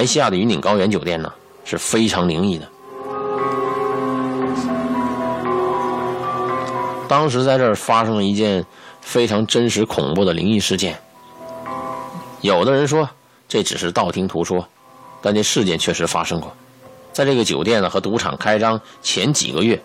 [0.00, 1.30] 来西亚的云顶高原酒店呢
[1.62, 2.66] 是非常灵异的。
[7.06, 8.64] 当时在这儿发生了一件
[9.02, 10.98] 非常真实恐怖的灵异事件。
[12.40, 13.06] 有的人说
[13.46, 14.66] 这只是道听途说，
[15.20, 16.50] 但这事件确实发生过。
[17.12, 19.78] 在这个酒店呢和赌场开张前几个月，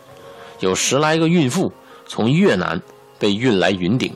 [0.62, 1.70] 有十来个孕妇
[2.08, 2.82] 从越南
[3.20, 4.16] 被运来云顶，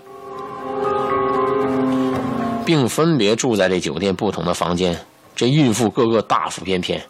[2.66, 4.98] 并分别住在这酒店不同的房间。
[5.40, 7.02] 这孕妇个个大腹便便，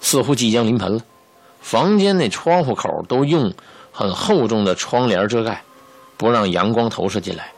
[0.00, 1.00] 似乎即将临盆了。
[1.60, 3.54] 房间内窗户口都用
[3.92, 5.62] 很厚重的窗帘遮盖，
[6.16, 7.52] 不让阳光投射进来。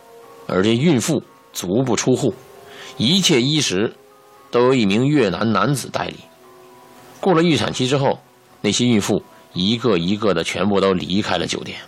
[0.47, 1.23] 而这孕妇
[1.55, 2.35] 足不出户，
[2.99, 3.91] 一切衣食
[4.51, 6.17] 都由一名越南男子代理。
[7.19, 8.19] 过了预产期之后，
[8.61, 9.23] 那些孕妇
[9.55, 11.79] 一个一个的全部都离开了酒店。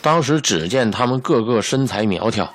[0.00, 2.50] 当时只见他们个个身材苗条。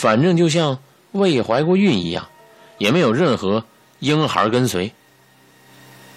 [0.00, 0.78] 反正就像
[1.12, 2.26] 未怀过孕一样，
[2.78, 3.66] 也没有任何
[3.98, 4.92] 婴孩跟随。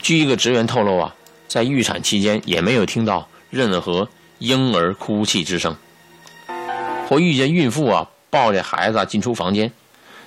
[0.02, 1.14] 据一个职员透露啊，
[1.50, 4.08] 在预产期间也没有听到任何
[4.40, 5.76] 婴儿哭泣之声，
[7.10, 9.74] 或遇见孕妇啊抱着孩子进出房间。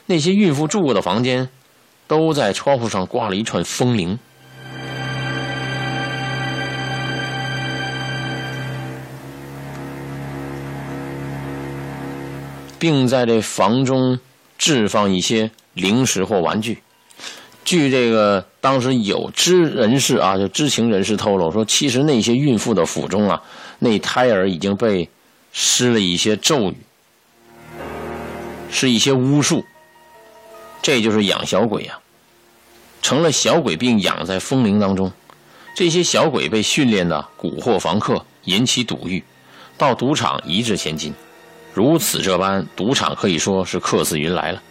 [0.05, 1.49] 那些孕妇住过的房间，
[2.07, 4.19] 都在窗户上挂了一串风铃。
[12.79, 14.19] 并在这房中
[14.59, 16.79] 置放一些零食或玩具。
[17.65, 23.43] 据这个当时有知人士啊，就知情人士透露说，其实那些孕妇的腹中啊，
[23.81, 25.09] 那胎儿已经被
[25.53, 26.77] 施了一些咒语，
[28.71, 29.65] 是一些巫术。
[30.81, 31.99] 这就是养小鬼啊，
[33.03, 35.11] 成了小鬼，并养在风铃当中。
[35.75, 39.25] 这些小鬼被训练的蛊惑房客，引起赌欲，
[39.77, 41.13] 到赌场一掷千金。
[41.77, 44.63] 如此这般，赌场可以说是客似云来了。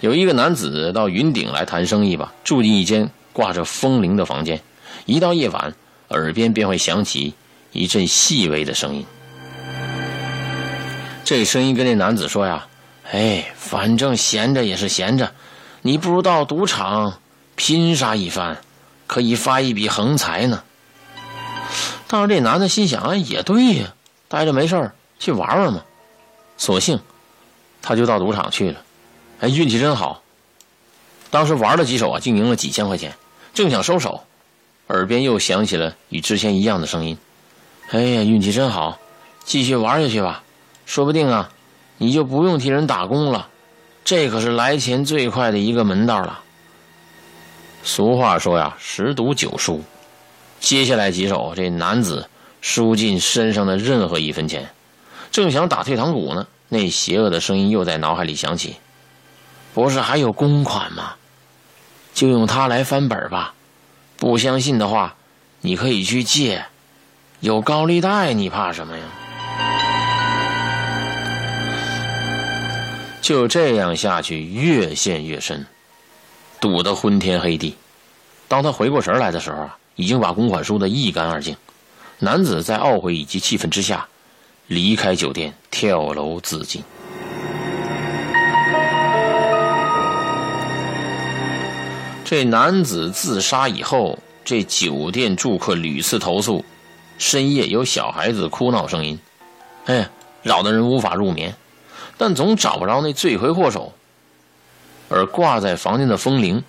[0.00, 4.58] 有一个男子到云顶来谈生意吧，住进一间挂着风铃的房间。
[5.04, 5.74] 一到夜晚，
[6.08, 7.34] 耳边便会响起
[7.72, 9.04] 一阵细微的声音。
[11.22, 12.66] 这声音跟那男子说呀
[13.12, 15.30] ：“哎，反正闲着也是闲着，
[15.82, 17.18] 你不如到赌场
[17.56, 18.56] 拼杀一番，
[19.06, 20.62] 可以发一笔横财呢。”
[22.08, 23.92] 但是这男的心想：“哎，也对呀，
[24.28, 25.82] 待着没事去玩玩嘛。”
[26.58, 27.00] 索性，
[27.80, 28.82] 他就到赌场去了。
[29.40, 30.22] 哎，运气真好。
[31.30, 33.14] 当时玩了几手啊，竟赢了几千块钱。
[33.54, 34.24] 正想收手，
[34.88, 37.16] 耳边又响起了与之前一样的声音
[37.90, 38.98] ：“哎呀，运气真好，
[39.44, 40.42] 继续玩下去吧。
[40.84, 41.50] 说不定啊，
[41.98, 43.48] 你就不用替人打工了。
[44.04, 46.40] 这可是来钱最快的一个门道了。”
[47.84, 49.82] 俗话说呀，“十赌九输。”
[50.60, 52.28] 接下来几手，这男子
[52.60, 54.68] 输尽身上的任何一分钱。
[55.30, 58.76] 正想打退堂鼓呢，那邪恶的声音又在脑海里响起
[59.74, 61.14] ：“不是还有公款吗？
[62.14, 63.54] 就用它来翻本吧。
[64.16, 65.14] 不相信的话，
[65.60, 66.66] 你可以去借，
[67.40, 69.04] 有高利贷，你怕什么呀？”
[73.20, 75.66] 就这样下去，越陷越深，
[76.60, 77.76] 赌得昏天黑地。
[78.48, 81.54] 当他回过神来的时候啊，已经把公款输得一干二净。
[82.18, 84.08] 男子在懊悔以及气愤之下。
[84.68, 86.84] 离开酒店，跳楼自尽。
[92.22, 96.62] 这男子自杀以后，这酒店住客屡次投诉，
[97.16, 99.18] 深夜有小孩子哭闹声音，
[99.86, 100.06] 哎，
[100.42, 101.54] 扰得人无法入眠，
[102.18, 103.94] 但总找不着那罪魁祸首。
[105.08, 106.62] 而挂在房间的风铃，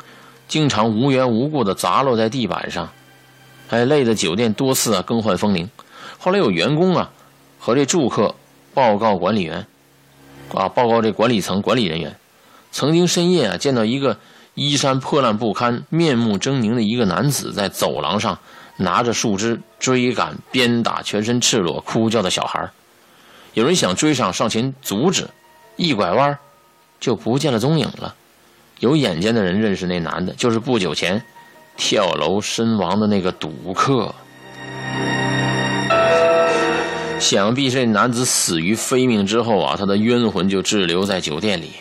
[0.48, 2.90] 经常无缘无故的砸落在地板上，
[3.72, 5.70] 哎，累的酒店多次啊更换风铃。
[6.18, 7.12] 后来有员工啊。
[7.59, 8.34] 和这住客
[8.74, 9.68] 报告管理员，
[10.56, 12.16] 啊，报告这管理层管理人员，
[12.72, 14.18] 曾经深夜啊见到一个
[14.56, 18.40] 衣衫破烂不堪、面目狰狞的一个男子在走廊上
[18.78, 22.72] 拿着树枝追赶、鞭打全身赤裸、哭叫的小孩。
[23.53, 25.28] 有人想追上上前阻止，
[25.75, 26.38] 一拐弯
[27.00, 28.16] 就不见了踪影了。
[28.80, 31.22] 有眼尖的人认识那男的，就是不久前
[31.75, 34.16] 跳楼身亡的那个赌客。
[37.19, 41.74] 想必这男子死于非命之后啊，他的冤魂就滞留在酒店里，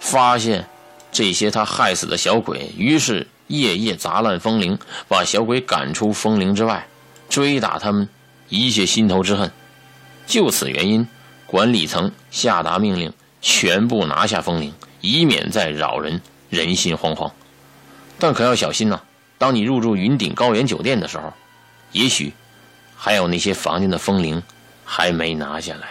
[0.00, 0.66] 发现
[1.12, 4.76] 这些他害死的小鬼，于是夜夜砸烂风铃，
[5.08, 6.86] 把小鬼赶出风铃之外，
[7.28, 8.08] 追打他们，
[8.48, 9.50] 以泄心头之恨。
[10.26, 11.06] 就此原因，
[11.46, 16.20] 管理层下达命令，全部拿下风铃，以免再扰人，
[16.50, 17.30] 人心惶惶。
[18.18, 19.00] 但可要小心呐，
[19.38, 21.32] 当你入住云顶高原酒店的时候，
[21.92, 22.32] 也许
[22.96, 24.42] 还有那些房间的风铃。
[24.84, 25.88] 还没拿下来。